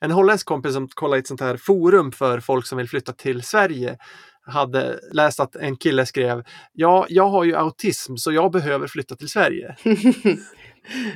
[0.00, 3.12] en holländsk kompis som kollar i ett sånt här forum för folk som vill flytta
[3.12, 3.98] till Sverige
[4.46, 6.42] hade läst att en kille skrev
[6.72, 9.76] Ja, jag har ju autism så jag behöver flytta till Sverige.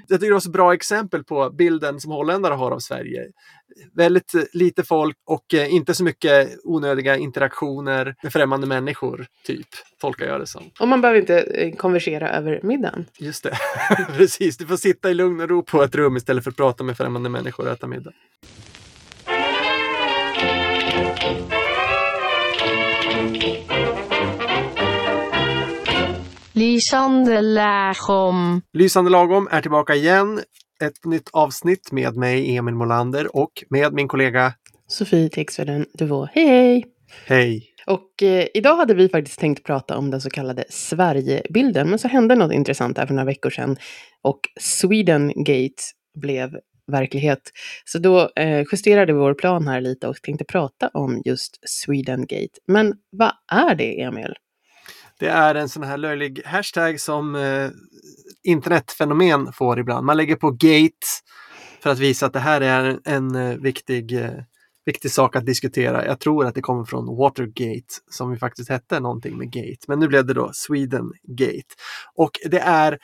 [0.08, 3.26] jag tycker det var så bra exempel på bilden som holländare har av Sverige.
[3.96, 9.66] Väldigt lite folk och eh, inte så mycket onödiga interaktioner med främmande människor, typ,
[10.00, 10.62] tolkar jag det som.
[10.80, 13.06] Och man behöver inte eh, konversera över middagen.
[13.18, 13.58] Just det,
[14.16, 14.56] precis.
[14.56, 16.96] Du får sitta i lugn och ro på ett rum istället för att prata med
[16.96, 18.12] främmande människor och äta middag.
[26.56, 28.62] Lysande lagom.
[28.72, 30.40] Lysande lagom är tillbaka igen.
[30.84, 34.52] Ett nytt avsnitt med mig, Emil Molander, och med min kollega
[34.86, 36.28] Sofie Texveden Duvå.
[36.32, 36.84] Hej hej!
[37.26, 37.66] Hej!
[37.86, 42.08] Och eh, idag hade vi faktiskt tänkt prata om den så kallade Sverigebilden, men så
[42.08, 43.76] hände något intressant här för några veckor sedan
[44.22, 45.82] och Swedengate
[46.20, 46.56] blev
[46.92, 47.50] verklighet.
[47.84, 52.58] Så då eh, justerade vi vår plan här lite och tänkte prata om just Swedengate.
[52.66, 54.34] Men vad är det, Emil?
[55.18, 57.70] Det är en sån här löjlig hashtag som eh,
[58.42, 60.06] internetfenomen får ibland.
[60.06, 61.06] Man lägger på gate
[61.82, 64.42] för att visa att det här är en, en eh, viktig, eh,
[64.86, 66.06] viktig sak att diskutera.
[66.06, 69.84] Jag tror att det kommer från Watergate som ju faktiskt hette någonting med gate.
[69.88, 71.74] Men nu blev det då Sweden Gate.
[72.14, 72.98] Och det är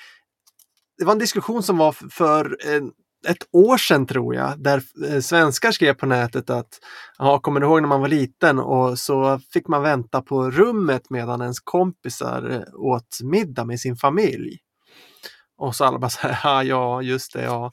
[0.98, 2.90] det var en diskussion som var för en
[3.28, 6.78] ett år sedan tror jag, där eh, svenskar skrev på nätet att
[7.18, 11.10] ja, kommer du ihåg när man var liten och så fick man vänta på rummet
[11.10, 14.58] medan ens kompisar eh, åt middag med sin familj.
[15.58, 17.70] Och så alla bara så här, ja just det, ja.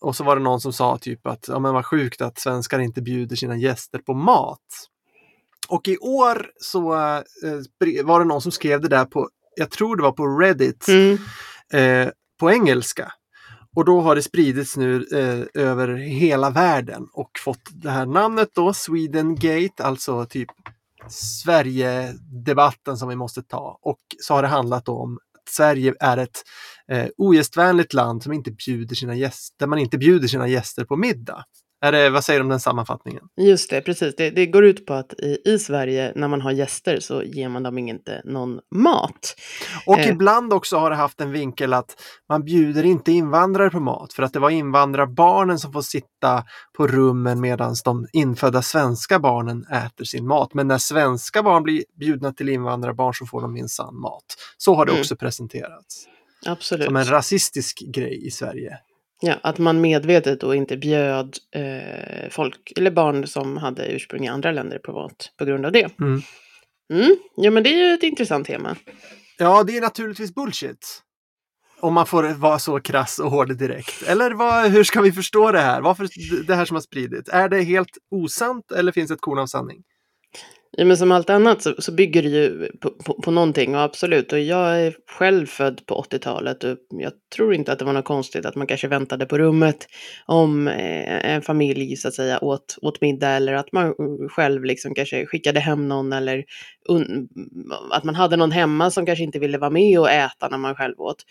[0.00, 2.78] Och så var det någon som sa typ att ja men vad sjukt att svenskar
[2.78, 4.88] inte bjuder sina gäster på mat.
[5.68, 9.96] Och i år så eh, var det någon som skrev det där på, jag tror
[9.96, 11.18] det var på Reddit, mm.
[11.72, 13.12] eh, på engelska.
[13.76, 18.48] Och då har det spridits nu eh, över hela världen och fått det här namnet
[18.54, 20.48] då, Sweden Gate, alltså typ
[21.08, 23.78] Sverigedebatten som vi måste ta.
[23.82, 26.42] Och så har det handlat om att Sverige är ett
[26.88, 30.96] eh, ogästvänligt land som inte bjuder sina gäster, där man inte bjuder sina gäster på
[30.96, 31.44] middag.
[31.84, 33.22] Är det, vad säger du om den sammanfattningen?
[33.36, 34.16] Just det, precis.
[34.16, 37.48] Det, det går ut på att i, i, Sverige när man har gäster så ger
[37.48, 39.36] man dem inte någon mat.
[39.86, 40.08] Och eh.
[40.08, 41.96] ibland också har det haft en vinkel att
[42.28, 46.44] man bjuder inte invandrare på mat för att det var invandrarbarnen som får sitta
[46.76, 50.54] på rummen medan de infödda svenska barnen äter sin mat.
[50.54, 54.24] Men när svenska barn blir bjudna till invandrarbarn så får de minsann mat.
[54.56, 55.00] Så har det mm.
[55.00, 56.06] också presenterats.
[56.46, 56.86] Absolut.
[56.86, 58.78] Som en rasistisk grej i Sverige.
[59.26, 64.28] Ja, att man medvetet då inte bjöd eh, folk eller barn som hade ursprung i
[64.28, 65.98] andra länder på mat på grund av det.
[66.00, 66.22] Mm.
[66.92, 68.76] Mm, ja, men det är ju ett intressant tema.
[69.38, 71.02] Ja, det är naturligtvis bullshit.
[71.80, 74.02] Om man får vara så krass och hård direkt.
[74.02, 75.80] Eller vad, hur ska vi förstå det här?
[75.80, 76.08] Varför
[76.46, 77.28] det här som har spridit?
[77.28, 79.82] Är det helt osant eller finns det ett korn av sanning?
[80.76, 83.80] Ja, men som allt annat så, så bygger det ju på, på, på någonting och
[83.80, 84.32] absolut.
[84.32, 88.04] Och jag är själv född på 80-talet och jag tror inte att det var något
[88.04, 89.86] konstigt att man kanske väntade på rummet
[90.26, 93.94] om eh, en familj så att säga åt, åt middag eller att man
[94.30, 96.44] själv liksom kanske skickade hem någon eller
[96.88, 97.28] un,
[97.90, 100.74] att man hade någon hemma som kanske inte ville vara med och äta när man
[100.74, 101.24] själv åt.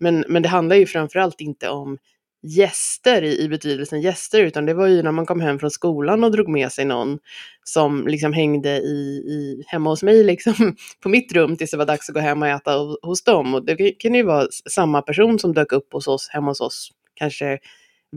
[0.00, 1.98] Men, men det handlar ju framförallt inte om
[2.42, 6.24] gäster i, i betydelsen gäster, utan det var ju när man kom hem från skolan
[6.24, 7.18] och drog med sig någon
[7.64, 11.86] som liksom hängde i, i, hemma hos mig, liksom, på mitt rum tills det var
[11.86, 13.54] dags att gå hem och äta hos dem.
[13.54, 16.90] Och det kan ju vara samma person som dök upp hos oss, hemma hos oss,
[17.14, 17.58] kanske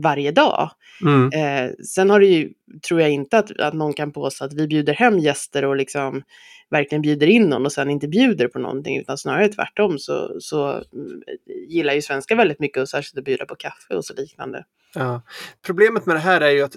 [0.00, 0.70] varje dag.
[1.02, 1.30] Mm.
[1.32, 2.50] Eh, sen har det ju,
[2.88, 6.22] tror jag inte att, att någon kan påstå att vi bjuder hem gäster och liksom
[6.70, 10.70] verkligen bjuder in någon och sen inte bjuder på någonting utan snarare tvärtom så, så
[10.72, 11.22] mm,
[11.68, 14.64] gillar ju svenskar väldigt mycket och särskilt att bjuda på kaffe och så liknande.
[14.94, 15.22] Ja.
[15.66, 16.76] Problemet med det här är ju att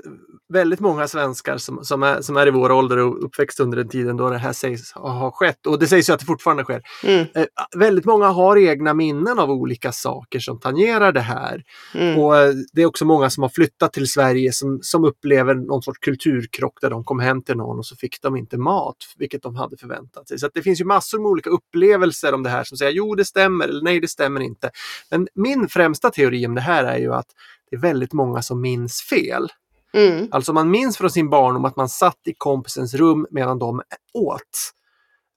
[0.54, 3.90] väldigt många svenskar som, som, är, som är i vår ålder och uppväxt under den
[3.90, 6.82] tiden då det här sägs ha skett, och det sägs ju att det fortfarande sker.
[7.04, 7.28] Mm.
[7.36, 7.46] Eh,
[7.78, 11.64] väldigt många har egna minnen av olika saker som tangerar det här.
[11.94, 12.20] Mm.
[12.20, 15.82] Och eh, Det är också många som har flyttat till Sverige som, som upplever någon
[15.82, 19.44] sorts kulturkrock där de kom hem till någon och så fick de inte mat, vilket
[19.44, 20.40] de hade förväntat sig.
[20.40, 23.26] Så det finns ju massor med olika upplevelser om det här som säger jo det
[23.26, 24.72] stämmer eller nej det stämmer inte.
[25.12, 27.28] Men min främsta teori om det här är ju att
[27.74, 29.48] det är väldigt många som minns fel.
[29.94, 30.28] Mm.
[30.32, 33.82] Alltså man minns från sin barndom att man satt i kompisens rum medan de
[34.14, 34.40] åt.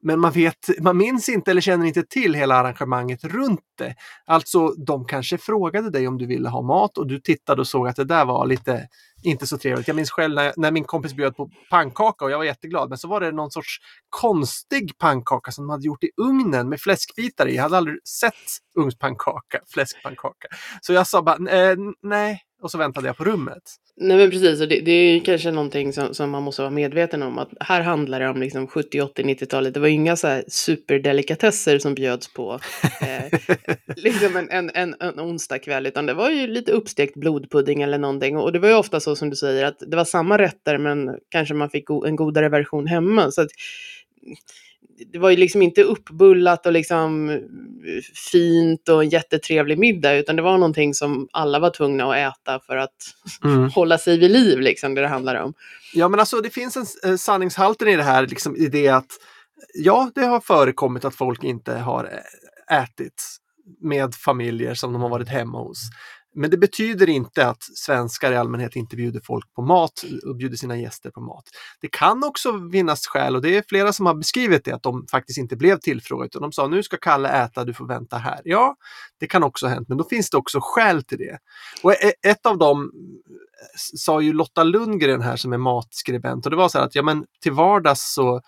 [0.07, 3.95] Men man, vet, man minns inte eller känner inte till hela arrangemanget runt det.
[4.27, 7.89] Alltså, de kanske frågade dig om du ville ha mat och du tittade och såg
[7.89, 8.89] att det där var lite
[9.23, 9.89] inte så trevligt.
[9.89, 12.89] Jag minns själv när, när min kompis bjöd på pannkaka och jag var jätteglad.
[12.89, 13.79] Men så var det någon sorts
[14.11, 17.57] konstig pannkaka som de hade gjort i ugnen med fläskbitar i.
[17.57, 18.35] Jag hade aldrig sett
[18.79, 20.49] ugnspannkaka, fläskpannkaka.
[20.81, 23.63] Så jag sa bara, eh, nej, och så väntade jag på rummet.
[23.97, 27.23] Nej men precis, och det, det är kanske någonting som, som man måste vara medveten
[27.23, 27.39] om.
[27.39, 29.75] Att här handlar det om liksom 70, 80, 90-talet.
[29.75, 32.61] Det var inga så här superdelikatesser som bjöds på
[33.01, 33.39] eh,
[33.97, 35.87] liksom en, en, en, en onsdag kväll.
[35.87, 38.37] Utan det var ju lite uppstekt blodpudding eller någonting.
[38.37, 41.11] Och det var ju ofta så som du säger att det var samma rätter men
[41.29, 43.31] kanske man fick go en godare version hemma.
[43.31, 43.51] Så att,
[45.13, 47.39] det var ju liksom inte uppbullat och liksom eh,
[48.33, 52.61] fint och en jättetrevlig middag, utan det var någonting som alla var tvungna att äta
[52.61, 52.95] för att
[53.45, 53.71] Mm.
[53.71, 55.55] hålla sig vid liv, liksom, det det handlar om.
[55.95, 59.11] Ja, men alltså det finns en eh, sanningshalten i det här, liksom i det att
[59.75, 63.23] ja, det har förekommit att folk inte har ä- ätit
[63.81, 65.79] med familjer som de har varit hemma hos.
[66.37, 69.93] Men det betyder inte att svenskar i allmänhet inte bjuder folk på mat
[70.27, 71.45] och bjuder sina gäster på mat.
[71.81, 75.07] Det kan också finnas skäl och det är flera som har beskrivit det att de
[75.11, 78.41] faktiskt inte blev tillfrågade utan de sa nu ska Kalle äta, du får vänta här.
[78.45, 78.77] Ja,
[79.21, 81.39] det kan också ha hänt, men då finns det också skäl till det.
[81.83, 82.91] Och e- ett av dem
[83.75, 86.95] s- sa ju Lotta Lundgren här som är matskribent och det var så här att
[86.95, 88.41] ja men till vardags så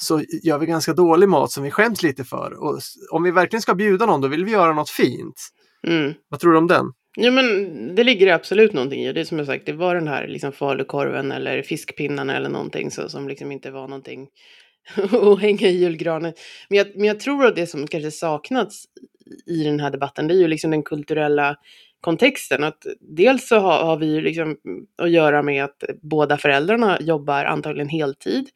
[0.00, 2.52] så gör vi ganska dålig mat som vi skäms lite för.
[2.62, 5.48] Och om vi verkligen ska bjuda någon då vill vi göra något fint.
[5.86, 6.14] Mm.
[6.28, 6.86] Vad tror du om den?
[7.16, 9.24] Jo, men det ligger absolut någonting i det.
[9.24, 13.28] som jag sagt, det var den här liksom falukorven eller fiskpinnarna eller någonting så, som
[13.28, 14.28] liksom inte var någonting
[15.12, 16.32] att hänga i julgranen.
[16.68, 18.84] Men jag, men jag tror att det som kanske saknats
[19.46, 21.56] i den här debatten, det är ju liksom den kulturella
[22.00, 22.64] kontexten.
[22.64, 24.56] Att dels så har, har vi liksom
[25.02, 28.48] att göra med att båda föräldrarna jobbar antagligen heltid.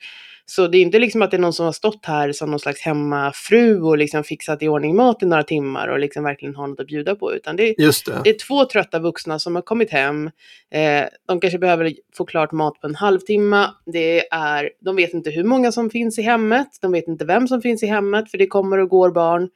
[0.47, 2.61] Så det är inte liksom att det är någon som har stått här som någon
[2.61, 6.67] slags hemmafru och liksom fixat i ordning mat i några timmar och liksom verkligen har
[6.67, 7.35] något att bjuda på.
[7.35, 7.75] Utan det,
[8.13, 8.23] det.
[8.25, 10.31] det är två trötta vuxna som har kommit hem.
[10.71, 13.67] Eh, de kanske behöver få klart mat på en halvtimme.
[13.87, 16.69] Det är, de vet inte hur många som finns i hemmet.
[16.81, 19.49] De vet inte vem som finns i hemmet, för det kommer och går barn.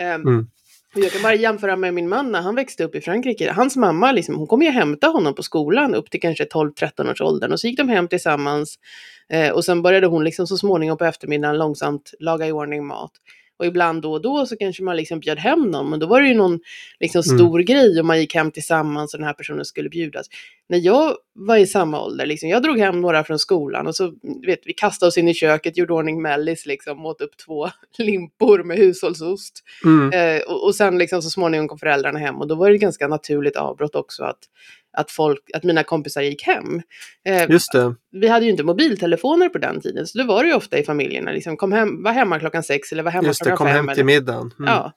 [0.00, 0.46] Eh, Mm.
[0.94, 3.52] Jag kan bara jämföra med min man när han växte upp i Frankrike.
[3.52, 7.20] Hans mamma liksom, hon kom ju hämta honom på skolan upp till kanske 12-13 års
[7.20, 7.52] åldern.
[7.52, 8.78] Och så gick de hem tillsammans.
[9.28, 13.10] Eh, och sen började hon liksom så småningom på eftermiddagen långsamt laga i ordning mat.
[13.58, 16.22] Och ibland då och då så kanske man liksom bjöd hem någon, men då var
[16.22, 16.60] det ju någon
[17.00, 17.38] liksom Mm.
[17.38, 20.26] stor grej om man gick hem tillsammans och den här personen skulle bjudas.
[20.68, 24.12] När jag var i samma ålder, liksom, jag drog hem några från skolan och så
[24.46, 27.68] vet vi kastade oss in i köket, gjorde ordning mellis, liksom, åt upp två
[27.98, 29.62] limpor med hushållsost.
[29.84, 30.12] Mm.
[30.12, 32.80] Eh, och, och sen liksom så småningom kom föräldrarna hem och då var det ett
[32.80, 34.38] ganska naturligt avbrott också att,
[34.98, 36.82] att, folk, att mina kompisar gick hem.
[37.24, 37.94] Eh, Just det.
[38.12, 40.82] vi hade ju inte mobiltelefoner på den tiden, så det var det ju ofta i
[40.82, 41.30] familjerna.
[41.30, 43.76] Liksom, kom hem, var hemma klockan sex eller var hemma Just det, klockan kom fem.
[43.76, 44.54] hem eller, till middagen.
[44.58, 44.72] Mm.
[44.72, 44.92] Ja.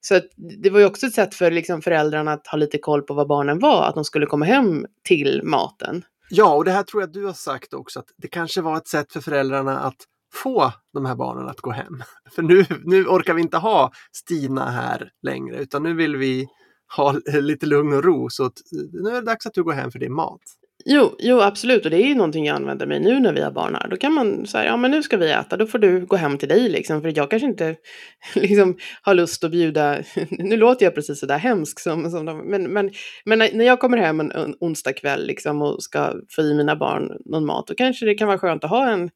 [0.00, 0.20] Så
[0.62, 3.28] det var ju också ett sätt för liksom föräldrarna att ha lite koll på vad
[3.28, 6.04] barnen var, att de skulle komma hem till maten.
[6.30, 8.88] Ja, och det här tror jag du har sagt också, att det kanske var ett
[8.88, 9.96] sätt för föräldrarna att
[10.32, 12.02] få de här barnen att gå hem.
[12.34, 16.48] För nu, nu orkar vi inte ha Stina här längre, utan nu vill vi
[16.96, 18.30] ha lite lugn och ro.
[18.30, 18.54] Så att,
[18.92, 20.40] nu är det dags att du går hem för din mat.
[20.84, 21.84] Jo, jo, absolut.
[21.84, 23.88] Och det är ju någonting jag använder mig nu när vi har barn här.
[23.88, 26.38] Då kan man säga, ja men nu ska vi äta, då får du gå hem
[26.38, 27.02] till dig liksom.
[27.02, 27.76] För jag kanske inte
[28.34, 29.98] liksom har lust att bjuda,
[30.30, 32.90] nu låter jag precis sådär hemsk som, som de, men, men,
[33.24, 36.54] men när när jag kommer hem en, en onsdag kväll liksom och ska få i
[36.54, 39.10] mina barn någon mat, då kanske det kan vara skönt att ha en,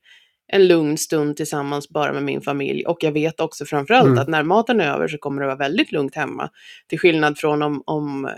[0.52, 2.86] en lugn stund tillsammans bara med min familj.
[2.86, 4.18] Och jag vet också framförallt Mm.
[4.18, 6.50] att när maten är över så kommer det vara väldigt lugnt hemma.
[6.88, 8.30] Till skillnad från om, om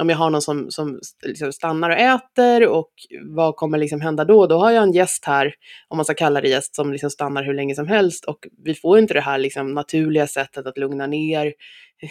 [0.00, 2.90] om jag har någon som, som liksom stannar och äter och
[3.22, 4.46] vad kommer liksom hända då?
[4.46, 5.54] Då har jag en gäst här,
[5.88, 8.74] om man ska kalla det gäst, som liksom stannar hur länge som helst och vi
[8.74, 11.52] får inte det här liksom naturliga sättet att lugna ner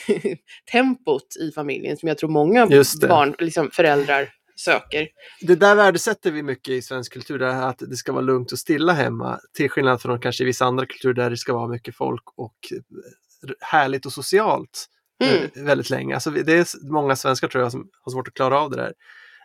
[0.71, 2.65] tempot i familjen som jag tror många
[3.07, 5.07] barn, liksom föräldrar söker.
[5.41, 8.51] Det där värdesätter vi mycket i svensk kultur, det här att det ska vara lugnt
[8.51, 9.39] och stilla hemma.
[9.53, 13.51] Till skillnad från kanske vissa andra kulturer där det ska vara mycket folk och eh,
[13.61, 14.87] härligt och socialt
[15.23, 15.43] Mm.
[15.55, 16.13] eh, väldigt länge.
[16.13, 18.93] Alltså, det är många svenskar tror jag som har svårt att klara av det där.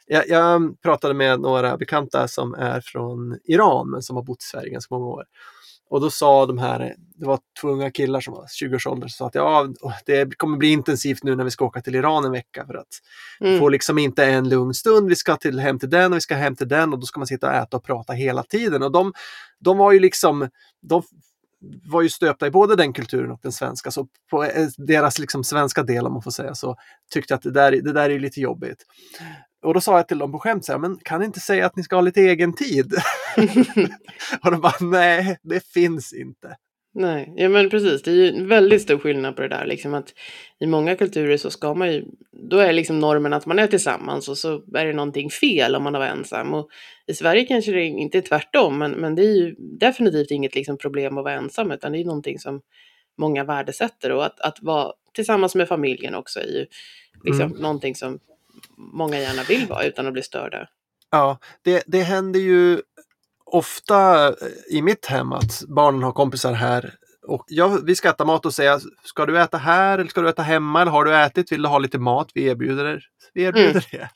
[0.06, 4.46] Jag, jag pratade med några bekanta som är från Iran men som har bott i
[4.46, 5.24] Sverige ganska många år.
[5.90, 9.08] Och då sa de här, det var två unga killar som var 20 års ålder,
[9.08, 9.68] som sa att ja,
[10.06, 12.86] det kommer bli intensivt nu när vi ska åka till Iran en vecka för att
[13.40, 13.58] Mm.
[13.58, 15.08] får liksom inte en lugn stund.
[15.08, 17.20] Vi ska till, hem till den och vi ska hem till den och då ska
[17.20, 18.82] man sitta och äta och prata hela tiden.
[18.82, 19.12] Och de,
[19.58, 20.48] de var ju liksom,
[20.82, 21.02] de
[21.84, 23.90] var ju stöpta i både den kulturen och den svenska.
[23.90, 26.76] Så på eh, deras liksom svenska del, om man får säga så,
[27.12, 28.84] tyckte att det där, det där är lite jobbigt.
[29.62, 31.66] Och då sa jag till dem på skämt, så här, men kan ni inte säga
[31.66, 32.94] att ni ska ha lite egen tid?
[34.44, 36.56] och de bara, nej, det finns inte.
[36.94, 38.02] Nej, ja men precis.
[38.02, 39.66] Det är ju en väldigt stor skillnad på det där.
[39.66, 40.14] Liksom att
[40.60, 42.04] I många kulturer så ska man ju,
[42.50, 45.82] då är liksom normen att man är tillsammans och så är det någonting fel om
[45.82, 46.54] man är ensam.
[46.54, 46.68] Och
[47.06, 50.78] I Sverige kanske det inte är tvärtom, men, men det är ju definitivt inget liksom
[50.78, 52.60] problem att vara ensam, utan det är någonting som
[53.18, 54.12] många värdesätter.
[54.12, 56.66] Och att, att vara tillsammans med familjen också är ju
[57.24, 58.18] liksom någonting som
[58.76, 60.68] många gärna vill vara utan att bli störda.
[61.10, 62.82] Ja, det, det händer ju
[63.44, 64.32] ofta
[64.70, 66.94] i mitt hem att barnen har kompisar här
[67.30, 70.28] och jag, vi ska äta mat och säga, ska du äta här eller ska du
[70.28, 71.52] äta hemma eller har du ätit?
[71.52, 72.30] Vill du ha lite mat?
[72.34, 73.02] Vi erbjuder,
[73.34, 74.08] vi erbjuder det.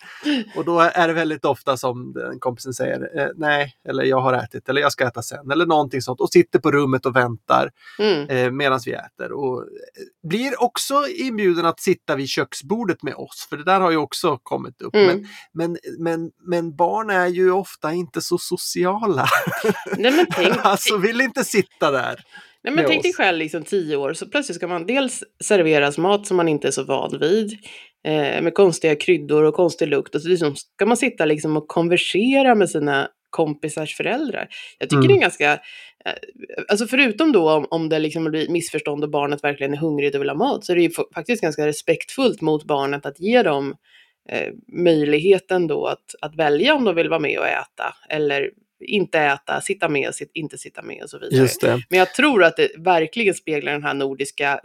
[0.56, 4.32] Och då är det väldigt ofta som den kompisen säger eh, nej, eller jag har
[4.32, 7.70] ätit, eller jag ska äta sen, eller någonting sånt och sitter på rummet och väntar
[7.98, 8.28] Mm.
[8.28, 9.32] eh, medan vi äter.
[9.32, 13.90] Och eh, blir också inbjuden att sitta vid köksbordet med oss, för det där har
[13.90, 14.94] ju också kommit upp.
[14.94, 15.06] Mm.
[15.06, 19.26] Men, men, men, men barn är ju ofta inte så sociala.
[19.96, 22.20] Nej men tänk, alltså vill inte sitta där.
[22.64, 26.26] Nej, men tänk dig själv liksom tio år, så plötsligt ska man dels serveras mat
[26.26, 27.52] som man inte är så van vid,
[28.06, 30.14] eh, med konstiga kryddor och konstig lukt.
[30.14, 34.48] Och så liksom ska man sitta liksom och konversera med sina kompisars föräldrar.
[34.78, 35.08] Jag tycker Mm.
[35.08, 36.12] det är ganska, eh,
[36.68, 40.20] alltså förutom då om, om det liksom blir missförstånd och barnet verkligen är hungrigt och
[40.20, 43.42] vill ha mat, så är det ju fa- faktiskt ganska respektfullt mot barnet att ge
[43.42, 43.74] dem
[44.30, 48.50] eh, möjligheten då att, att välja om de vill vara med och äta eller
[48.80, 51.82] inte äta, sitta med, inte sitta med och så vidare.
[51.90, 54.58] Men jag tror att det verkligen speglar den här nordiska eh,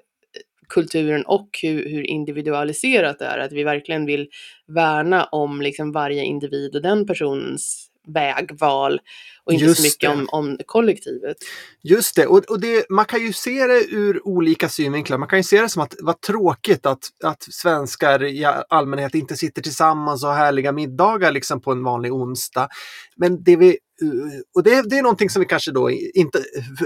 [0.70, 3.38] kulturen och hur, hur individualiserat det är.
[3.38, 4.30] Att vi verkligen vill
[4.68, 9.00] värna om liksom varje individ och den personens vägval
[9.44, 11.38] och inte Just så mycket om, om kollektivet.
[11.84, 15.18] Just det, och, och det, man kan ju se det ur olika synvinklar.
[15.18, 19.36] Man kan ju se det som att vad tråkigt att, att svenskar i allmänhet inte
[19.36, 22.68] sitter tillsammans och har härliga middagar liksom på en vanlig onsdag.
[23.16, 26.44] Men det vi, Eh, och det, det är någonting som vi kanske då inte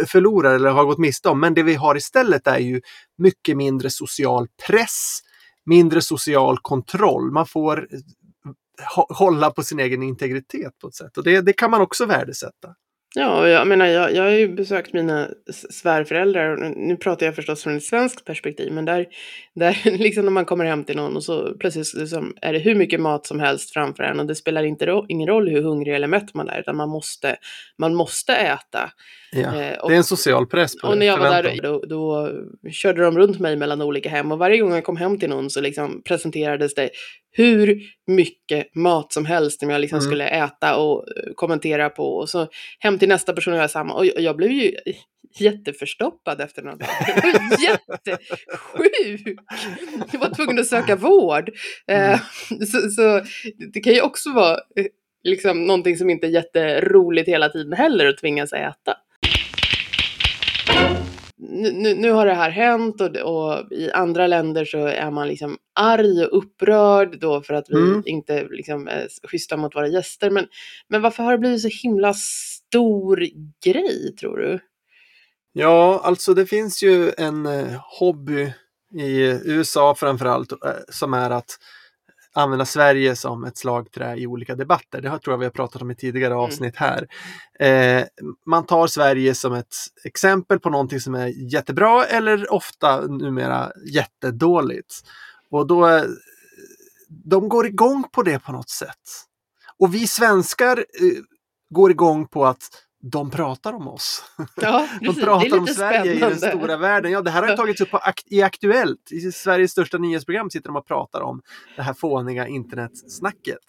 [0.08, 2.82] förlorar eller har gått miste om, men det vi har istället är ju
[3.17, 5.20] mycket mindre social press,
[5.65, 7.32] mindre social kontroll.
[7.32, 8.00] Man får eh,
[9.10, 12.75] hålla på sin egen integritet på ett sätt och det, det kan man också värdesätta.
[13.15, 15.27] Ja, jag menar, jag, jag har ju besökt mina
[15.70, 16.74] svärföräldrar.
[16.75, 19.05] Nu pratar jag förstås från ett svenskt perspektiv, men där,
[19.55, 22.75] där liksom när man kommer hem till någon och så plötsligt liksom är det hur
[22.75, 25.96] mycket mat som helst framför en och det spelar inte ro- ingen roll hur hungrig
[25.96, 27.36] eller mätt man är, utan man måste,
[27.77, 28.91] man måste äta.
[29.32, 29.62] Ja.
[29.62, 32.32] Eh, och- Det är en social press på Och när jag var där då, då
[32.72, 35.50] körde de runt mig mellan olika hem och varje gång jag kom hem till någon
[35.50, 36.89] så liksom presenterades det
[37.36, 40.10] hur mycket mat som helst som jag liksom Mm.
[40.10, 42.03] skulle äta och eh, kommentera på.
[42.17, 42.48] Och så
[42.79, 43.93] hem till nästa person och jag samma.
[43.93, 44.75] Och jag- blev ju
[45.39, 46.91] jätteförstoppad efter några dagar.
[47.07, 49.39] Jag var jättesjuk!
[50.12, 51.50] Jag var tvungen att söka vård.
[51.88, 52.12] Mm.
[52.12, 52.19] Eh,
[52.65, 53.22] så, så
[53.74, 54.86] det kan ju också vara eh,
[55.24, 58.98] liksom någonting som inte är jätteroligt hela tiden heller att tvingas äta
[61.38, 65.27] nu, nu, nu har det här hänt och, och i andra länder så är man
[65.27, 68.03] liksom arg och upprörd då för att vi Mm.
[68.05, 70.29] inte liksom är schyssta mot våra gäster.
[70.29, 70.48] Men,
[70.89, 72.13] men varför har det blivit så himla
[72.74, 73.27] stor
[73.63, 74.60] grej tror du?
[75.51, 78.53] Ja, alltså det finns ju en eh, hobby
[78.94, 80.58] i USA framförallt eh,
[80.89, 81.58] som är att
[82.34, 85.01] använda Sverige som ett slagträ i olika debatter.
[85.01, 87.08] Det tror jag vi har pratat om i tidigare avsnitt här.
[87.60, 88.03] Eh,
[88.46, 94.96] man tar Sverige som ett exempel på någonting som är jättebra eller ofta numera jättedåligt.
[95.50, 96.03] Och då, eh,
[97.10, 99.27] de går igång på det på något sätt.
[99.80, 100.86] Och vi svenskar
[101.74, 102.70] går igång på att
[103.12, 104.24] de pratar om oss.
[104.62, 106.58] Ja, De pratar om Sverige i den spännande.
[106.65, 107.12] stora världen.
[107.12, 107.89] Ja, det här har tagits upp
[108.30, 109.12] i Aktuellt.
[109.12, 111.42] I Sveriges största nyhetsprogram sitter de och pratar om
[111.75, 113.60] det här fåniga internetsnacket.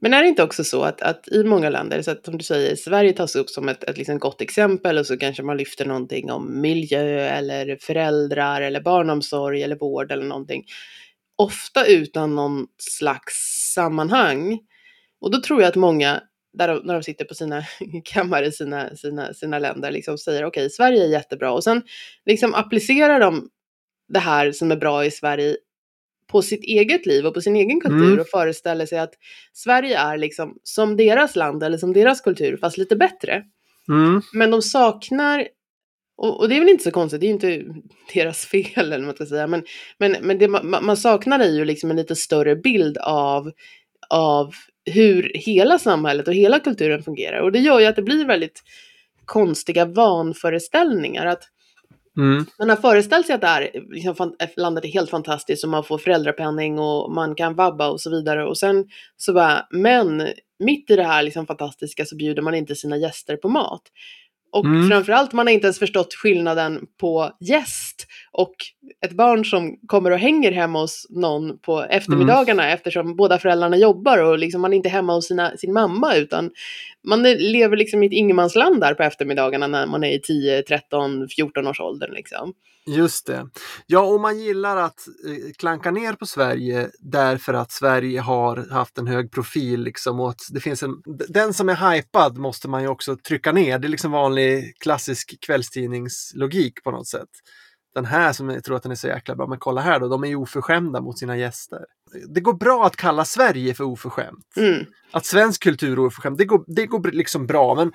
[0.00, 2.44] Men är det inte också så att, att i många länder, så att som du
[2.44, 5.86] säger, Sverige tas upp som ett, ett liksom gott exempel och så kanske man lyfter
[5.86, 10.64] någonting om miljö eller föräldrar eller barnomsorg eller vård eller någonting.
[11.36, 13.34] Ofta utan någon slags
[13.74, 14.58] sammanhang.
[15.20, 17.62] Och då tror jag att många, där de, när de sitter på sina
[18.04, 21.52] kammare i sina, sina, sina länder, liksom säger okej, Sverige är jättebra.
[21.52, 21.82] Och sen
[22.26, 23.48] liksom applicerar de
[24.08, 25.56] det här som är bra i Sverige
[26.30, 28.20] på sitt eget liv och på sin egen kultur Mm.
[28.20, 29.14] och föreställer sig att
[29.52, 33.42] Sverige är liksom som deras land eller som deras kultur fast lite bättre.
[33.88, 34.22] Mm.
[34.32, 35.48] Men de saknar,
[36.16, 37.64] och, och det är väl inte så konstigt, det är ju inte
[38.14, 39.64] deras fel eller vad man ska säga, men,
[39.98, 43.52] men, men det man, man saknar ju liksom en lite större bild av,
[44.12, 44.54] av
[44.84, 47.40] hur hela samhället och hela kulturen fungerar.
[47.40, 48.62] Och det gör ju att det blir väldigt
[49.24, 51.26] konstiga vanföreställningar.
[51.26, 51.42] Att
[52.16, 52.46] Mm.
[52.58, 55.98] man har föreställt sig att det här liksom, landet är helt fantastiskt och man får
[55.98, 58.46] föräldrapenning och man kan vabba och så vidare.
[58.46, 58.84] Och sen
[59.16, 60.28] så bara, men
[60.58, 63.82] mitt i det här liksom fantastiska så bjuder man inte sina gäster på mat.
[64.52, 64.88] Och Mm.
[64.88, 67.91] framförallt, man har inte ens förstått skillnaden på gäst
[68.32, 68.54] och
[69.04, 74.18] ett barn som kommer och hänger hemma hos någon på eftermiddagarna eftersom båda föräldrarna jobbar
[74.18, 76.50] och liksom man är inte hemma hos sina, sin mamma utan
[77.04, 81.28] man lever liksom i ett ingenmansland där på eftermiddagarna när man är i 10, 13,
[81.28, 82.54] 14 års åldern liksom.
[82.86, 83.46] Just det.
[83.86, 88.98] Ja, och man gillar att eh, klanka ner på Sverige därför att Sverige har haft
[88.98, 89.82] en hög profil.
[89.82, 93.52] Liksom, och att det finns en, den som är hypad måste man ju också trycka
[93.52, 93.78] ner.
[93.78, 97.28] Det är liksom vanlig klassisk kvällstidningslogik på något sätt.
[97.94, 100.08] Den här som jag tror att den är så jäkla bra, men kolla här då,
[100.08, 101.84] de är ju oförskämda mot sina gäster.
[102.28, 104.46] Det går bra att kalla Sverige för oförskämt.
[104.56, 104.86] Mm.
[105.10, 107.92] Att svensk kultur är oförskämd, det går, det går liksom bra, men eh,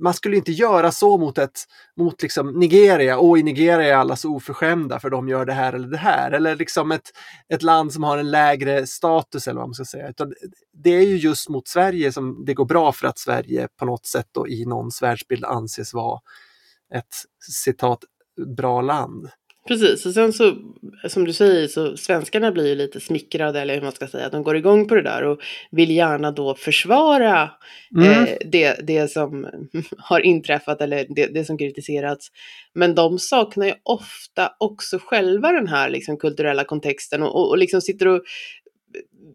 [0.00, 1.64] man skulle inte göra så mot, ett,
[1.96, 3.18] mot liksom Nigeria.
[3.18, 6.30] Och i Nigeria är alla så oförskämda för de gör det här eller det här.
[6.30, 7.10] Eller liksom ett,
[7.48, 10.08] ett land som har en lägre status eller vad man ska säga.
[10.08, 10.34] Utan
[10.72, 14.06] det är ju just mot Sverige som det går bra för att Sverige på något
[14.06, 16.20] sätt då i någons världsbild anses vara
[16.94, 17.14] ett
[17.50, 17.98] citat
[18.56, 19.28] bra land.
[19.68, 20.56] Precis, och sen så
[21.08, 24.42] som du säger så svenskarna blir ju lite smickrade eller hur man ska säga, de
[24.42, 25.40] går igång på det där och
[25.70, 27.50] vill gärna då försvara
[27.96, 28.24] Mm.
[28.24, 29.48] eh, det, det som
[29.98, 32.28] har inträffat eller det, det som kritiserats.
[32.74, 37.58] Men de saknar ju ofta också själva den här liksom, kulturella kontexten och, och, och
[37.58, 38.22] liksom sitter och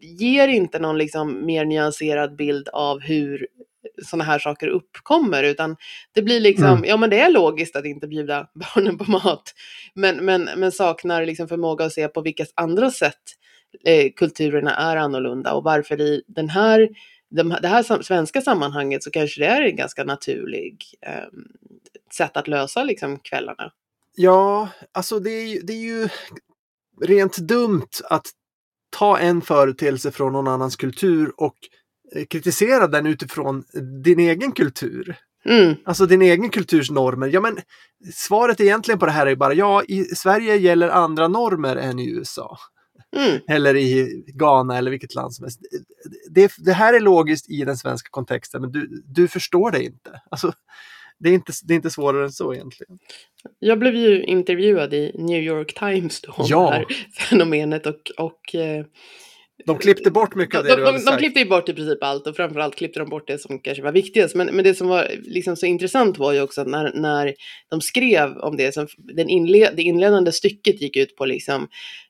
[0.00, 3.46] ger inte någon liksom mer nyanserad bild av hur
[4.04, 5.76] sådana här saker uppkommer utan
[6.14, 6.84] det blir liksom, Mm.
[6.84, 9.54] ja men det är logiskt att inte bjuda barnen på mat
[9.94, 13.22] men, men, men saknar liksom förmåga att se på vilka andra sätt
[13.84, 16.88] eh, kulturerna är annorlunda och varför i den här,
[17.30, 21.24] de, det här svenska sammanhanget så kanske det är en ganska naturlig eh,
[22.16, 23.72] sätt att lösa liksom kvällarna.
[24.16, 26.08] Ja, alltså det är, det är ju
[27.02, 28.26] rent dumt att
[28.90, 31.56] ta en företeelse från någon annans kultur och
[32.30, 33.64] kritisera den utifrån
[34.04, 35.16] din egen kultur.
[35.44, 37.26] Mm, Alltså din egen kulturs normer.
[37.32, 37.58] Ja, men
[38.14, 41.98] svaret egentligen på det här är ju bara ja, i Sverige gäller andra normer än
[41.98, 42.58] i USA.
[43.16, 45.60] mm, Eller i Ghana eller vilket land som helst.
[46.30, 50.20] Det, det här är logiskt i den svenska kontexten, men du, du förstår det inte.
[50.30, 50.52] Alltså,
[51.18, 51.52] det, är inte.
[51.64, 52.98] Det är inte svårare än så egentligen.
[53.58, 56.70] Jag blev ju intervjuad i New York Times om Ja.
[56.70, 56.84] det här
[57.28, 58.84] fenomenet och, och eh,
[59.66, 61.18] De klippte bort mycket av de, det de, du hade de, sagt.
[61.18, 63.92] klippte ju bort i princip allt och framförallt klippte de bort det som kanske var
[63.92, 64.34] viktigast.
[64.34, 67.34] Men, men det som var liksom så intressant var ju också att när, när
[67.70, 71.68] de skrev om det, som den inled, det inledande stycket gick ut på liksom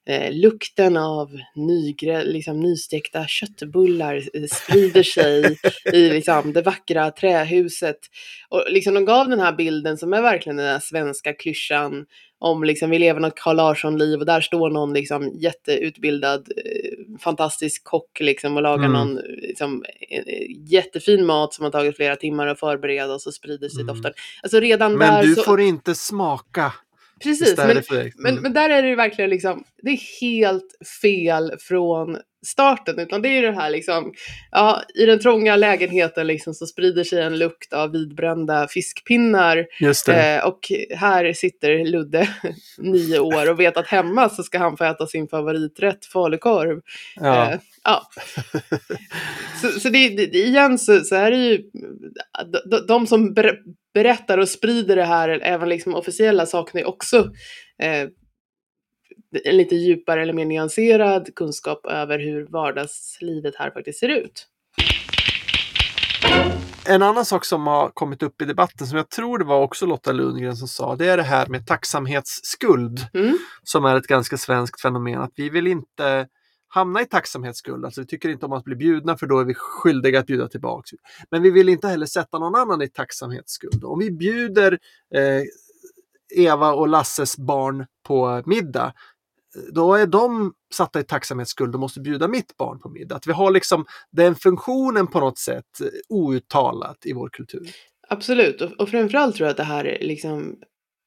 [0.08, 5.58] eh, lukten av nygre, liksom, nystekta köttbullar eh, sprider sig
[5.92, 7.98] i liksom, det vackra trähuset.
[8.48, 12.06] Och liksom, de gav den här bilden som är verkligen den här svenska klyschan
[12.42, 17.84] om liksom, vi lever något Carl Larsson-liv och där står någon liksom, jätteutbildad, eh, fantastisk
[17.84, 18.92] kock liksom, och lagar Mm.
[18.92, 20.22] någon eh, liksom, eh,
[20.72, 23.94] jättefin mat som har tagit flera timmar att förbereda och så sprider sig Mm.
[23.94, 24.12] doften.
[24.42, 25.42] Alltså redan Men där du så...
[25.42, 26.72] får inte smaka
[27.22, 28.12] Precis, men, dig.
[28.16, 28.42] men, Mm.
[28.42, 33.42] men där är det verkligen liksom, det är helt fel från starten, utan det är
[33.42, 34.12] det här liksom,
[34.50, 39.66] ja, i den trånga lägenheten liksom så sprider sig en lukt av vidbrända fiskpinnar
[40.08, 42.28] eh, och här sitter Ludde,
[42.78, 46.80] nio år, och vet att hemma så ska han få äta sin favoriträtt, falukorv.
[47.14, 47.52] ja.
[47.52, 48.08] Eh, ja.
[49.60, 51.62] så så det, det, igen så, så är det ju
[52.64, 53.58] de, de, som ber,
[53.94, 57.30] berättar och sprider det här, även liksom officiella, saknar ju också
[57.82, 58.08] eh,
[59.44, 64.48] en lite djupare eller mer nyanserad kunskap över hur vardagslivet här faktiskt ser ut.
[66.88, 69.86] En annan sak som har kommit upp i debatten, som jag tror det var också
[69.86, 73.00] Lotta Lundgren som sa, det är det här med tacksamhetsskuld.
[73.14, 73.38] Mm.
[73.62, 75.20] Som är ett ganska svenskt fenomen.
[75.20, 76.26] Att vi vill inte
[76.68, 77.84] hamna i tacksamhetsskuld.
[77.84, 80.48] Alltså vi tycker inte om att bli bjudna för då är vi skyldiga att bjuda
[80.48, 80.90] tillbaks.
[81.30, 83.84] Men vi vill inte heller sätta någon annan i tacksamhetsskuld.
[83.84, 84.78] Om vi bjuder
[85.14, 85.42] eh,
[86.34, 88.92] Eva och Lasses barn på middag,
[89.72, 93.16] då är de satta i tacksamhetsskuld och måste bjuda mitt barn på middag.
[93.16, 97.70] Att vi har liksom den funktionen på något sätt eh, outtalat i vår kultur.
[98.08, 100.56] Absolut, och, och framförallt tror jag att det här liksom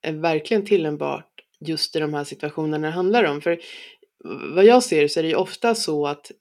[0.02, 1.30] är verkligen tillämpbart
[1.60, 3.42] just i de här situationerna det handlar om.
[3.42, 3.60] För
[4.56, 6.32] vad jag ser så är det ju ofta så att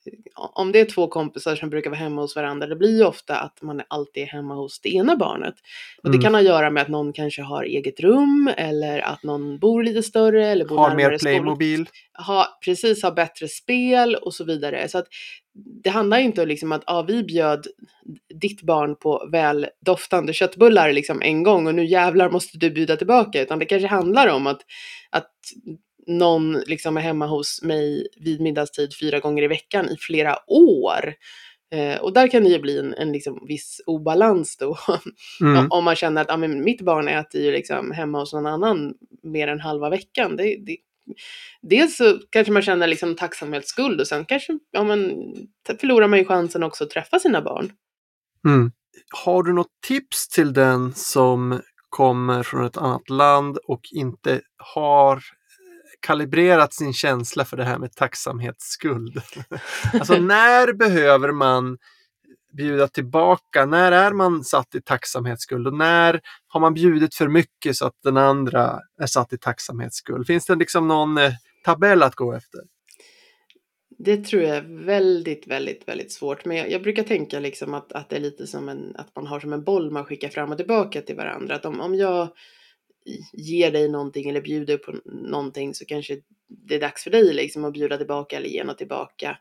[0.54, 3.37] om det är två kompisar som brukar vara hemma hos varandra, det blir ju ofta
[3.37, 5.54] att man alltid är hemma hos det ena barnet.
[6.02, 6.22] Och det Mm.
[6.22, 9.83] kan ha att göra med att någon kanske har eget rum eller att någon bor
[9.83, 11.87] lite större eller bor Har mer Playmobil.
[12.26, 14.88] ha, precis ha bättre spel och så vidare.
[14.88, 15.07] Så att
[15.85, 17.66] det handlar ju inte om liksom att ah, vi bjöd
[18.35, 22.96] ditt barn på väl doftande köttbullar liksom en gång och nu jävlar måste du bjuda
[22.96, 23.42] tillbaka.
[23.42, 24.61] Utan det kanske handlar om att,
[25.11, 25.30] att
[26.06, 31.14] någon liksom är hemma hos mig vid middagstid fyra gånger i veckan i flera år.
[31.72, 34.76] Eh, och där kan det ju bli en, en liksom viss obalans då.
[35.40, 35.66] Mm.
[35.70, 38.94] Om man känner att ah, men mitt barn äter ju liksom hemma hos någon annan
[39.22, 40.36] mer än halva veckan.
[40.36, 40.76] Det, det,
[41.62, 45.12] dels så kanske man känner liksom tacksamhetsskuld och sen kanske ja, men,
[45.80, 47.72] förlorar man ju chansen också att träffa sina barn.
[48.46, 48.72] Mm.
[49.24, 55.22] Har du något tips till den som kommer från ett annat land och inte har
[56.04, 59.22] kalibrerat sin känsla för det här med tacksamhetsskuld?
[59.92, 61.78] alltså när behöver man
[62.56, 63.66] bjuda tillbaka?
[63.66, 68.02] När är man satt i tacksamhetsskuld och när har man bjudit för mycket så att
[68.02, 70.26] den andra är satt i tacksamhetsskuld?
[70.26, 71.32] Finns det liksom någon eh,
[71.64, 72.60] tabell att gå efter?
[73.98, 76.44] Det tror jag är väldigt, väldigt, väldigt svårt.
[76.44, 79.26] Men jag, jag, brukar tänka liksom att, att det är lite som en, att man
[79.26, 81.54] har som en boll man skickar fram och tillbaka till varandra.
[81.54, 82.28] Att om, om jag
[83.32, 86.16] ger dig någonting eller bjuder på någonting så kanske
[86.48, 89.38] det är dags för dig liksom att bjuda tillbaka eller ge något tillbaka.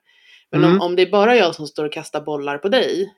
[0.52, 0.76] Men mm.
[0.76, 3.14] om, om det är bara jag som står och kastar bollar på dig,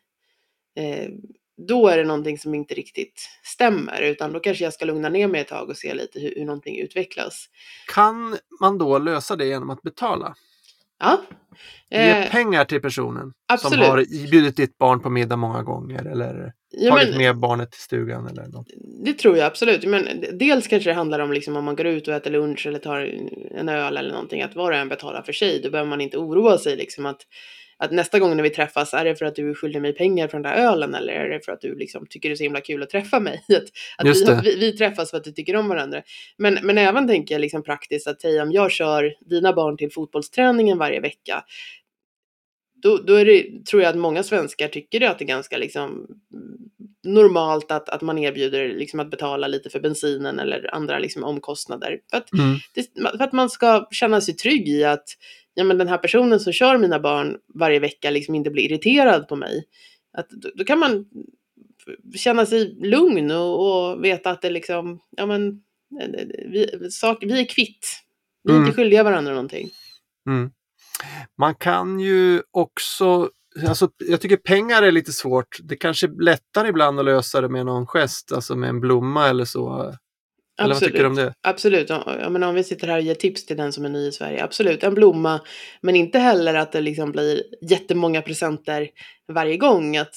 [0.76, 1.10] eh,
[1.58, 5.28] då är det någonting som inte riktigt stämmer, utan då kanske jag ska lugna ner
[5.28, 7.50] mig ett tag och se lite hur, hur någonting utvecklas.
[7.94, 10.36] Kan man då lösa det genom att betala?
[11.00, 11.22] Ja.
[11.90, 13.86] Ge eh, pengar till personen absolut.
[13.86, 17.72] som har bjudit ditt barn på middag många gånger eller ja, tagit men, med barnet
[17.72, 18.68] till stugan eller något.
[19.06, 19.86] Det tror jag absolut.
[19.86, 22.80] Men dels kanske det handlar om liksom om man går ut och äter lunch eller
[22.80, 23.14] tar
[23.52, 25.62] en öl eller någonting, att var och en betalar för sig.
[25.62, 27.22] Då behöver man inte oroa sig liksom att
[27.78, 30.38] att nästa gång när vi träffas, är det för att du skyller mig pengar för
[30.38, 32.62] den där ölen eller är det för att du liksom tycker det är så himla
[32.62, 33.44] kul att träffa mig?
[33.98, 36.02] Att, att vi, vi, vi, träffas för att vi tycker om varandra.
[36.38, 39.92] Men, men även tänker jag liksom praktiskt att säga om jag kör dina barn till
[39.92, 41.44] fotbollsträningen varje vecka,
[42.86, 45.58] då, då är det, tror jag att många svenskar tycker det att det är ganska
[45.58, 46.08] liksom
[47.04, 52.00] normalt att, att man erbjuder liksom att betala lite för bensinen eller andra liksom omkostnader.
[52.10, 52.58] För att, mm.
[52.74, 55.06] det, för att man ska känna sig trygg i att
[55.56, 59.28] ja, men den här personen som kör mina barn varje vecka liksom inte blir irriterad
[59.28, 59.66] på mig.
[60.18, 61.06] Att, då, då kan man
[62.16, 65.62] känna sig lugn och, och, veta att det liksom, ja men,
[66.52, 67.88] vi, sak, vi är kvitt.
[68.44, 68.68] Vi är mm.
[68.68, 69.70] inte skyldiga varandra någonting.
[70.30, 70.52] Mm.
[71.38, 73.30] Man kan ju också,
[73.68, 75.58] alltså, jag tycker pengar är lite svårt.
[75.64, 79.28] Det kanske är lättare ibland att lösa det med någon gest, alltså med en blomma
[79.28, 79.94] eller så.
[80.62, 81.34] Eller vad tycker du om det?
[81.42, 81.90] Absolut.
[81.90, 84.12] Jag menar, om vi sitter här och ger tips till den som är ny i
[84.12, 84.44] Sverige.
[84.44, 85.42] Absolut, en blomma.
[85.82, 88.90] Men inte heller att det liksom blir jättemånga presenter
[89.34, 89.98] varje gång.
[89.98, 90.16] Att,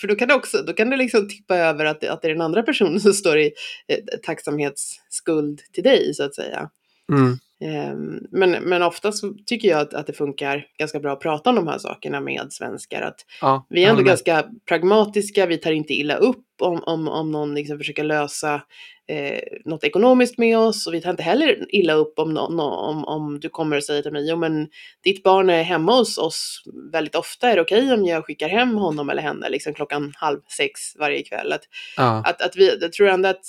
[0.00, 2.32] för då kan det också då kan det liksom tippa över att, att det är
[2.32, 3.52] den andra personen som står i
[3.88, 6.70] eh, tacksamhetsskuld till dig så att säga.
[7.12, 7.38] Mm.
[7.64, 11.50] Ehm, men, men ofta så tycker jag att, att det funkar ganska bra att prata
[11.50, 13.02] om de här sakerna med svenskar.
[13.02, 17.30] Att ja, vi är ändå ganska pragmatiska, vi tar inte illa upp om, om, om
[17.30, 18.62] någon liksom försöker lösa
[19.08, 23.04] eh, något ekonomiskt med oss och vi tar inte heller illa upp om, no, om,
[23.04, 24.68] om du kommer och säger till mig, jo men
[25.04, 28.48] ditt barn är hemma hos oss väldigt ofta, är det okej okay om jag skickar
[28.48, 31.52] hem honom eller henne liksom klockan halv sex varje kväll?
[31.52, 31.64] Att,
[31.96, 32.22] ja.
[32.26, 33.44] att, att vi, jag tror ändå att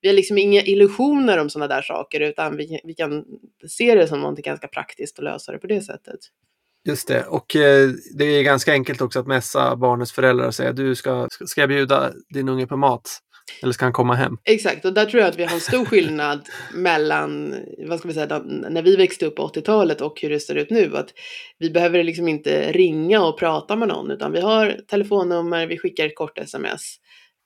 [0.00, 3.24] vi har liksom inga illusioner om sådana där saker utan vi, vi kan
[3.68, 6.20] se det som någonting ganska praktiskt och lösa det på det sättet.
[6.84, 7.88] Just det, och eh,
[8.18, 11.68] det är ganska enkelt också att mässa barnets föräldrar och säga du ska, ska jag
[11.68, 13.20] bjuda din unge på mat?
[13.62, 14.36] Eller ska han komma hem?
[14.44, 16.40] Exakt, och där tror jag att vi har en stor skillnad
[16.74, 17.54] mellan,
[17.88, 20.70] vad ska vi säga, när vi växte upp på 80-talet och hur det ser ut
[20.70, 20.96] nu.
[20.96, 21.08] Att
[21.58, 26.06] vi behöver liksom inte ringa och prata med någon, utan vi har telefonnummer, vi skickar
[26.06, 26.96] ett kort sms.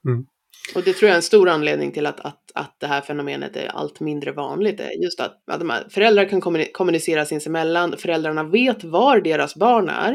[0.09, 0.25] Mm.
[0.75, 3.57] Och det tror jag är en stor anledning till att, att, att det här fenomenet
[3.57, 4.81] är allt mindre vanligt.
[5.03, 6.41] Just att, att de här, föräldrar kan
[6.73, 10.13] kommunicera sinsemellan, föräldrarna vet var deras barn är.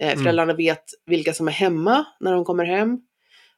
[0.00, 0.18] Eh, mm.
[0.18, 2.98] föräldrarna vet vilka som är hemma när de kommer hem.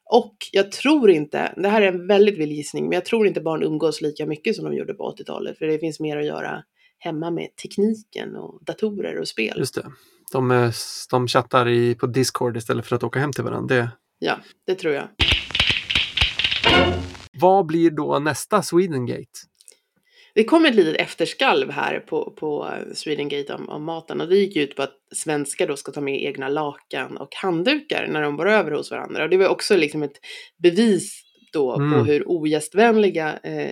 [0.05, 3.41] Och jag tror inte, det här är en väldigt vild gissning, men jag tror inte
[3.41, 5.57] barn umgås lika mycket som de gjorde på 80-talet.
[5.57, 6.63] För det finns mer att göra
[6.99, 9.55] hemma med tekniken och datorer och spel.
[9.57, 9.85] Just det.
[10.31, 10.71] De, eh,
[11.09, 13.75] de chattar i, på Discord istället för att åka hem till varandra.
[13.75, 13.89] Det...
[14.19, 15.07] Ja, det tror jag.
[17.39, 19.39] Vad blir då nästa Swedengate?
[20.35, 24.55] Det kom ett litet efterskalv här på, på Swedengate om, om maten och det gick
[24.55, 28.49] ut på att svenskar då ska ta med egna lakan och handdukar när de bor
[28.49, 29.23] över hos varandra.
[29.23, 30.19] Och det var också liksom ett
[30.63, 31.91] bevis då mm.
[31.91, 33.71] på hur ogästvänliga eh,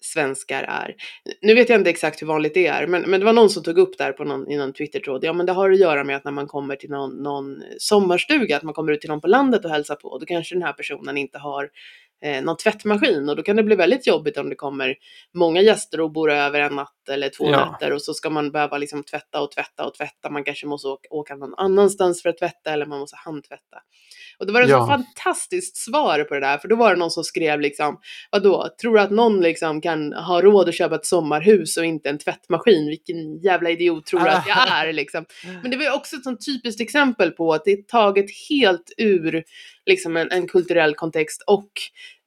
[0.00, 0.94] svenskar är.
[1.42, 3.62] Nu vet jag inte exakt hur vanligt det är, men, men det var någon som
[3.62, 5.24] tog upp där på någon, i någon Twitter-tråd.
[5.24, 8.56] Ja, men det har att göra med att när man kommer till någon, någon sommarstuga,
[8.56, 10.72] att man kommer ut till någon på landet och hälsar på, då kanske den här
[10.72, 11.70] personen inte har
[12.24, 13.28] eh, någon tvättmaskin.
[13.28, 14.94] Och då kan det bli väldigt jobbigt om det kommer
[15.34, 17.70] många gäster och bor över en natt eller två ja.
[17.70, 20.30] nätter och så ska man behöva liksom tvätta och tvätta och tvätta.
[20.30, 23.78] Man kanske måste åka, åka någon annanstans för att tvätta eller man måste handtvätta.
[24.38, 24.80] Och det var ett ja.
[24.80, 28.68] så fantastiskt svar på det där, för då var det någon som skrev liksom, vadå,
[28.80, 32.18] tror du att någon liksom kan ha råd att köpa ett sommarhus och inte en
[32.18, 32.86] tvättmaskin?
[32.86, 35.24] Vilken jävla idiot tror du att jag är liksom?
[35.62, 39.44] Men det var också ett sånt typiskt exempel på att det är taget helt ur
[39.86, 41.70] liksom en, en kulturell kontext och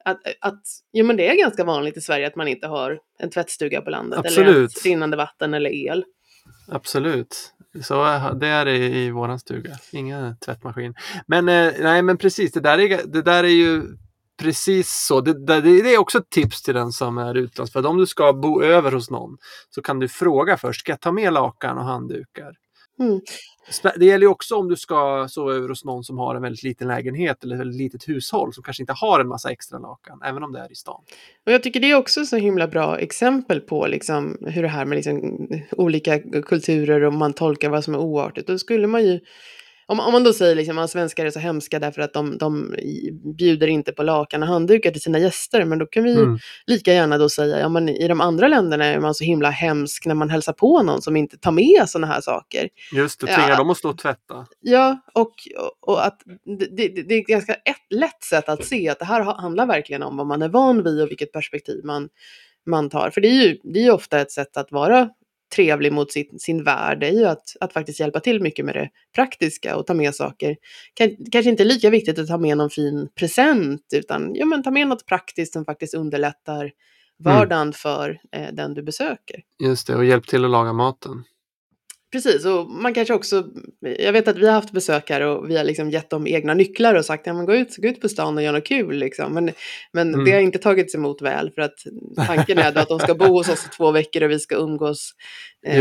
[0.04, 0.62] att, att
[0.92, 3.90] jo, men det är ganska vanligt i Sverige att man inte har en tvättstuga på
[3.90, 4.18] landet.
[4.18, 4.56] Eller Absolut.
[4.56, 6.04] ens rinnande vatten eller el.
[6.68, 7.52] Absolut.
[7.82, 9.76] Så är- det är det i våran stuga.
[9.92, 10.94] Ingen tvättmaskin.
[11.26, 12.52] Men eh, nej, men precis.
[12.52, 13.82] Det där är, det där är ju
[14.40, 15.20] precis så.
[15.20, 17.86] Det, det, det är också ett tips till den som är utlandsfödd.
[17.86, 19.36] Om du ska bo över hos någon
[19.70, 20.80] så kan du fråga först.
[20.80, 22.52] Ska jag ta med lakan och handdukar?
[23.00, 23.20] Mm.
[23.96, 26.88] Det gäller också om du ska sova över hos någon som har en väldigt liten
[26.88, 30.42] lägenhet eller ett väldigt litet hushåll som kanske inte har en massa extra lakan, även
[30.42, 31.00] om det är i stan.
[31.46, 34.84] Och jag tycker det är också så himla bra exempel på liksom hur det här
[34.84, 38.46] med liksom olika kulturer och man tolkar vad som är oartigt.
[38.46, 39.20] Då skulle man ju,
[39.86, 42.74] om, om man då säger liksom att svenskar är så hemska därför att de, de
[43.38, 46.38] bjuder inte på lakan och handdukar till sina gäster, men då kan vi Mm.
[46.66, 50.06] lika gärna då säga, ja men i de andra länderna är man så himla hemsk
[50.06, 52.68] när man hälsar på någon som inte tar med sådana här saker.
[52.92, 53.56] Just det, tvinga Ja.
[53.56, 54.46] dem att stå och tvätta.
[54.60, 55.32] Ja, och,
[55.80, 56.20] och att
[56.58, 59.40] det, det, det är ett ganska ett lätt sätt att se att det här ha-
[59.40, 62.08] handlar verkligen om vad man är van vid och vilket perspektiv man,
[62.66, 63.10] man tar.
[63.10, 65.08] För det är ju det är ju ofta ett sätt att vara
[65.54, 68.88] trevlig mot sin, sin värld, är ju att, att faktiskt hjälpa till mycket med det
[69.14, 70.56] praktiska och ta med saker.
[70.94, 74.70] Kan, kanske inte lika viktigt att ta med någon fin present, utan ja, men ta
[74.70, 76.70] med något praktiskt som faktiskt underlättar
[77.18, 79.42] vardagen för eh, den du besöker.
[79.64, 81.24] Just det, och hjälp till att laga maten.
[82.12, 83.44] Precis, och man kanske också,
[83.80, 86.94] jag vet att vi har haft besökare och vi har liksom gett dem egna nycklar
[86.94, 89.34] och sagt, ja men gå ut, gå ut på stan och gör något kul liksom.
[89.34, 89.50] Men,
[89.92, 90.24] men Mm.
[90.24, 91.74] det har inte tagits emot väl för att
[92.26, 95.14] tanken är att de ska bo hos oss i två veckor och vi ska umgås
[95.66, 95.80] eh,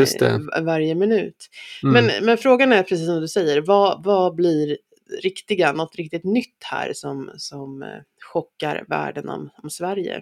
[0.62, 1.50] varje minut.
[1.84, 1.94] Mm.
[2.06, 4.78] Men, men frågan är precis som du säger, vad, vad blir
[5.24, 7.90] riktiga, något riktigt nytt här som, som eh,
[8.34, 10.22] chockar världen om, om Sverige?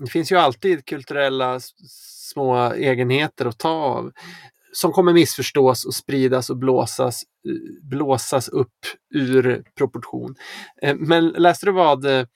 [0.00, 1.60] Det finns ju alltid kulturella
[2.28, 4.12] små egenheter att ta av
[4.72, 7.22] som kommer missförstås och spridas och blåsas,
[7.82, 8.76] blåsas upp
[9.14, 10.34] ur proportion.
[10.82, 12.26] Eh, Men läste du vad eh,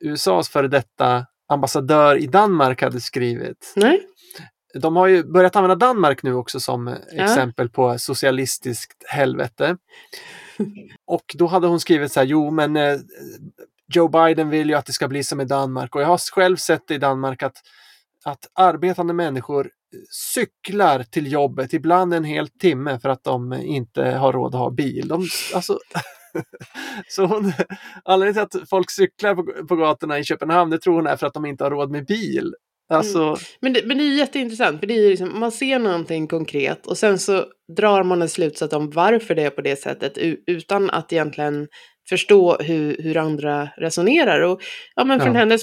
[0.00, 3.72] USAs före detta ambassadör i Danmark hade skrivit?
[3.76, 4.00] Nej?
[4.74, 7.24] De har ju börjat använda Danmark nu också som eh, Ja.
[7.24, 9.76] exempel på socialistiskt helvete.
[11.06, 12.78] Och då hade hon skrivit så här, jo men
[13.94, 16.56] Joe Biden vill ju att det ska bli som i Danmark och jag har själv
[16.56, 17.56] sett det i Danmark att,
[18.24, 19.70] att arbetande människor
[20.34, 24.70] cyklar till jobbet, ibland en hel timme för att de inte har råd att ha
[24.70, 25.08] bil.
[25.08, 25.78] De, alltså,
[27.08, 27.52] så hon,
[28.04, 31.26] anledningen till att folk cyklar på, på gatorna i Köpenhamn, det tror hon är för
[31.26, 32.54] att de inte har råd med bil.
[32.88, 33.36] Alltså, mm.
[33.60, 36.98] Men det, men det är jätteintressant, för det är liksom, man ser någonting konkret och
[36.98, 37.44] sen så
[37.76, 41.68] drar man en slutsats om varför det är på det sättet utan att egentligen
[42.08, 44.40] förstå hur, hur andra resonerar.
[44.40, 44.60] Och,
[44.94, 45.38] ja, men från Ja.
[45.38, 45.62] hennes,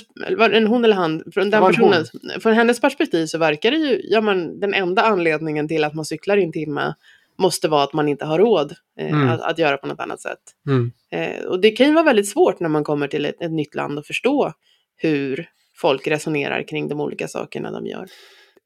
[0.54, 2.06] en hon eller han, från den personen,
[2.42, 6.06] från hennes perspektiv så verkar det ju, ja men den enda anledningen till att man
[6.06, 6.94] cyklar i en timme
[7.38, 9.30] måste vara att man inte har råd eh, Mm.
[9.30, 10.40] att, att göra på något annat sätt.
[10.68, 10.92] mm.
[11.12, 13.76] Eh, och det kan ju vara väldigt svårt när man kommer till ett, ett nytt
[13.76, 14.54] land att förstå
[14.96, 18.06] hur folk resonerar kring de olika sakerna de gör.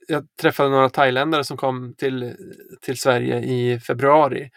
[0.08, 2.34] jag träffade några thailändare som kom till,
[2.82, 4.50] till Sverige i februari.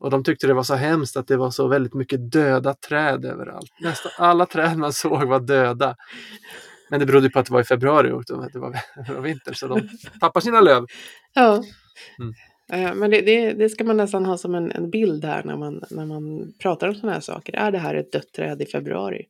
[0.00, 3.24] Och de tyckte det var så hemskt att det var så väldigt mycket döda träd
[3.24, 3.70] överallt.
[3.80, 5.96] Nästan alla träd man såg var döda.
[6.90, 8.72] Men det berodde på att det var i februari och det var,
[9.06, 9.88] det var vinter så de
[10.20, 10.86] tappar sina löv.
[11.34, 11.64] Ja.
[12.18, 12.34] Mm.
[12.72, 15.56] Eh, Men det, det, det ska man nästan ha som en, en bild här när
[15.56, 17.56] man, när man pratar om sådana här saker.
[17.56, 19.24] Är det här ett dött träd i februari?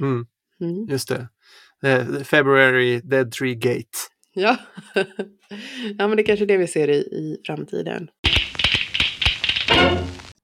[0.00, 0.26] Mm,
[0.60, 0.86] Mm.
[0.88, 1.28] just det.
[1.88, 3.98] Eh, February Dead Tree Gate.
[4.34, 4.56] Ja.
[5.98, 8.08] ja, men det är kanske är det vi ser i, i framtiden.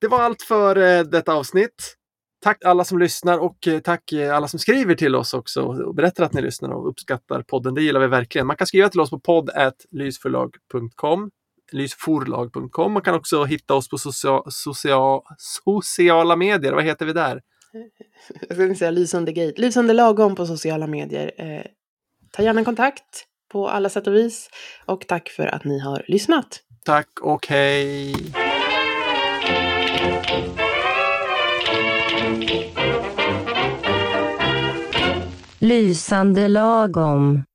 [0.03, 1.97] Det var allt för eh, detta avsnitt.
[2.41, 5.95] Tack alla som lyssnar och eh, tack eh, alla som skriver till oss också och
[5.95, 7.75] berättar att ni lyssnar och uppskattar podden.
[7.75, 8.47] Det gillar vi verkligen.
[8.47, 11.31] Man kan skriva till oss på podd.lysförlag.com
[11.73, 12.93] lysforlag.com.
[12.93, 16.73] Man kan också hitta oss på socia socia sociala medier.
[16.73, 17.41] Vad heter vi där?
[18.49, 19.61] Jag inte säga lysande gate.
[19.61, 21.33] Lysande lagom på sociala medier.
[21.37, 21.63] Eh,
[22.31, 24.51] ta gärna kontakt på alla sätt och vis.
[24.87, 26.61] Och tack för att ni har lyssnat.
[26.85, 28.15] Tack och hej!
[35.63, 37.45] Lysande lagom.